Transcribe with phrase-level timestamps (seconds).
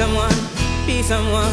[0.00, 0.34] someone,
[0.86, 1.52] be someone.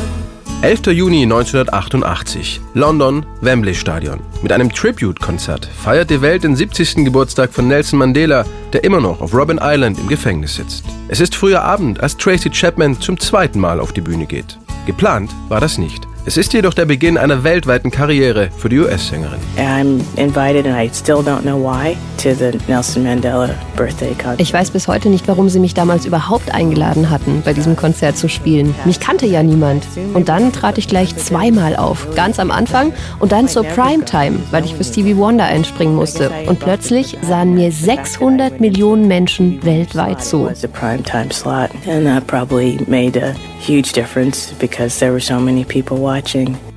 [0.61, 0.93] 11.
[0.93, 4.21] Juni 1988, London, Wembley Stadion.
[4.41, 7.03] Mit einem Tribute-Konzert feiert die Welt den 70.
[7.03, 10.85] Geburtstag von Nelson Mandela, der immer noch auf Robben Island im Gefängnis sitzt.
[11.09, 14.57] Es ist früher Abend, als Tracy Chapman zum zweiten Mal auf die Bühne geht.
[14.85, 16.07] Geplant war das nicht.
[16.27, 19.39] Es ist jedoch der Beginn einer weltweiten Karriere für die US-Sängerin.
[19.57, 24.41] I'm invited and I still don't know why to the Nelson Mandela birthday concert.
[24.41, 28.17] Ich weiß bis heute nicht, warum sie mich damals überhaupt eingeladen hatten, bei diesem Konzert
[28.17, 28.75] zu spielen.
[28.83, 29.87] Mich kannte ja niemand.
[30.13, 32.13] Und dann trat ich gleich zweimal auf.
[32.13, 36.29] Ganz am Anfang und dann zur Primetime, weil ich für Stevie Wonder einspringen musste.
[36.45, 40.49] Und plötzlich sahen mir 600 Millionen Menschen weltweit zu.
[40.73, 43.33] primetime slot and that probably made a
[43.65, 46.16] huge difference because there were so many people watching.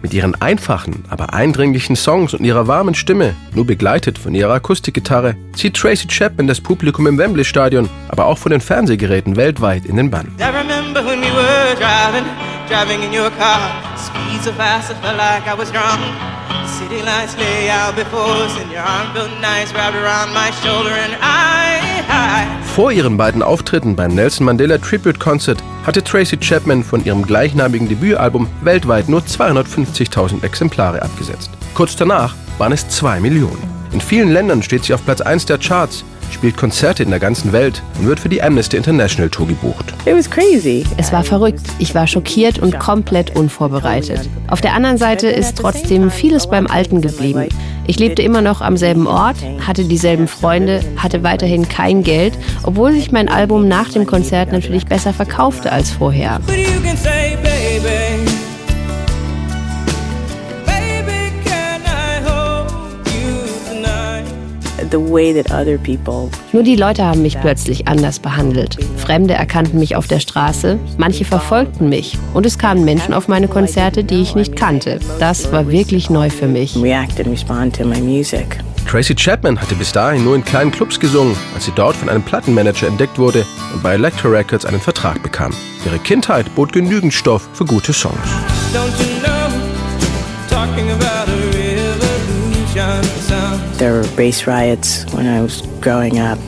[0.02, 5.36] Mit ihren einfachen, aber eindringlichen Songs und ihrer warmen Stimme, nur begleitet von ihrer Akustikgitarre,
[5.54, 9.96] zieht Tracy Chapman das Publikum im Wembley Stadion, aber auch von den Fernsehgeräten weltweit in
[9.96, 10.28] den Bann.
[10.38, 10.44] I
[16.66, 20.90] city lights lay out before us, and your arm felt nice wrapped around my shoulder,
[20.90, 26.84] and I, I Vor ihren beiden Auftritten beim Nelson Mandela Tribute Concert hatte Tracy Chapman
[26.84, 31.50] von ihrem gleichnamigen Debütalbum weltweit nur 250.000 Exemplare abgesetzt.
[31.74, 33.62] Kurz danach waren es 2 Millionen.
[33.92, 37.52] In vielen Ländern steht sie auf Platz 1 der Charts, spielt Konzerte in der ganzen
[37.52, 39.94] Welt und wird für die Amnesty International Tour gebucht.
[40.06, 40.84] It was crazy.
[40.96, 41.60] Es war verrückt.
[41.78, 44.28] Ich war schockiert und komplett unvorbereitet.
[44.48, 47.48] Auf der anderen Seite ist trotzdem vieles beim Alten geblieben.
[47.86, 49.36] Ich lebte immer noch am selben Ort,
[49.66, 54.86] hatte dieselben Freunde, hatte weiterhin kein Geld, obwohl sich mein Album nach dem Konzert natürlich
[54.86, 56.40] besser verkaufte als vorher.
[66.52, 68.76] Nur die Leute haben mich plötzlich anders behandelt.
[68.96, 73.48] Fremde erkannten mich auf der Straße, manche verfolgten mich und es kamen Menschen auf meine
[73.48, 75.00] Konzerte, die ich nicht kannte.
[75.18, 76.76] Das war wirklich neu für mich.
[76.76, 78.58] react and respond to my music.
[78.88, 82.22] Tracy Chapman hatte bis dahin nur in kleinen Clubs gesungen, als sie dort von einem
[82.22, 85.52] Plattenmanager entdeckt wurde und bei Elektra Records einen Vertrag bekam.
[85.86, 88.18] Ihre Kindheit bot genügend Stoff für gute Songs.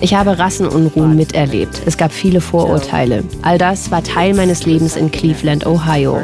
[0.00, 1.82] Ich habe Rassenunruhen miterlebt.
[1.86, 3.24] Es gab viele Vorurteile.
[3.42, 6.20] All das war Teil meines Lebens in Cleveland, Ohio.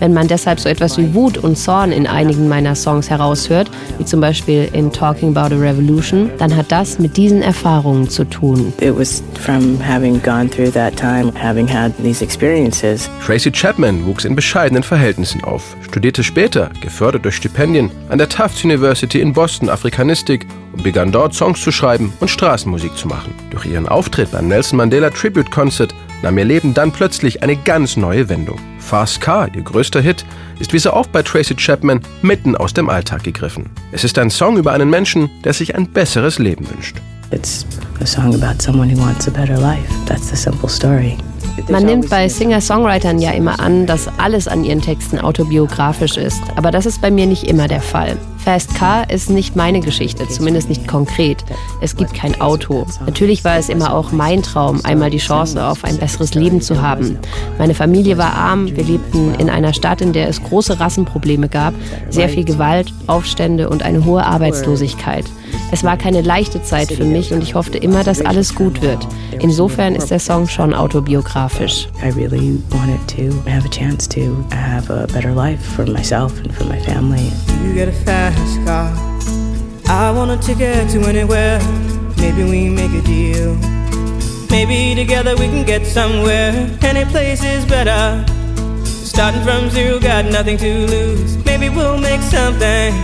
[0.00, 4.04] Wenn man deshalb so etwas wie Wut und Zorn in einigen meiner Songs heraushört, wie
[4.06, 8.72] zum Beispiel in Talking About a Revolution, dann hat das mit diesen Erfahrungen zu tun.
[8.80, 13.10] It was from having gone through that time, having had these experiences.
[13.24, 18.64] Tracy Chapman wuchs in bescheidenen Verhältnissen auf, studierte später, gefördert durch Stipendien, an der Tufts
[18.64, 23.34] University in Boston Afrikanistik und begann dort Songs zu schreiben und Straßenmusik zu machen.
[23.50, 27.96] Durch ihren Auftritt beim Nelson Mandela Tribute Concert nahm ihr Leben dann plötzlich eine ganz
[27.98, 28.58] neue Wendung.
[28.90, 30.24] Fast Car, ihr größter Hit,
[30.58, 33.70] ist wie so oft bei Tracy Chapman mitten aus dem Alltag gegriffen.
[33.92, 36.96] Es ist ein Song über einen Menschen, der sich ein besseres Leben wünscht.
[37.30, 37.64] It's
[38.00, 39.88] a song about someone who wants a better life.
[40.06, 41.16] That's the simple story.
[41.68, 46.42] Man nimmt bei Singer-Songwritern ja immer an, dass alles an ihren Texten autobiografisch ist.
[46.56, 48.16] Aber das ist bei mir nicht immer der Fall.
[48.44, 51.44] Fast Car ist nicht meine Geschichte, zumindest nicht konkret.
[51.82, 52.86] Es gibt kein Auto.
[53.04, 56.80] Natürlich war es immer auch mein Traum, einmal die Chance auf ein besseres Leben zu
[56.80, 57.18] haben.
[57.58, 61.74] Meine Familie war arm, wir lebten in einer Stadt, in der es große Rassenprobleme gab,
[62.08, 65.26] sehr viel Gewalt, Aufstände und eine hohe Arbeitslosigkeit.
[65.72, 69.06] Es war keine leichte Zeit für mich und ich hoffte immer, dass alles gut wird.
[69.40, 71.88] Insofern ist der Song schon autobiografisch.
[72.02, 76.52] I really wanted to have a chance to have a better life for myself and
[76.52, 77.30] for my family.
[77.64, 78.92] You get a fast car.
[79.86, 81.60] I want a ticket to anywhere.
[82.16, 83.56] Maybe we make a deal.
[84.50, 86.52] Maybe together we can get somewhere.
[86.82, 88.24] Any place is better.
[88.84, 91.36] Starting from zero, got nothing to lose.
[91.44, 92.94] Maybe we'll make something.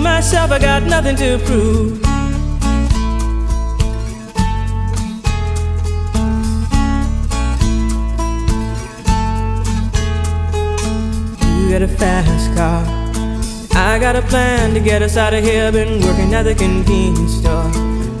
[0.00, 1.98] Myself, I got nothing to prove.
[11.54, 12.84] You got a fast car.
[13.76, 15.70] I got a plan to get us out of here.
[15.70, 17.70] Been working at the convenience store.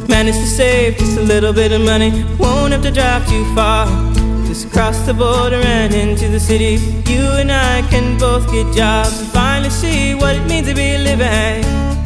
[0.08, 2.24] Managed to save just a little bit of money.
[2.38, 3.86] Won't have to drive too far.
[4.58, 6.82] Just cross the border and into the city.
[7.08, 10.98] You and I can both get jobs and finally see what it means to be
[10.98, 11.97] living.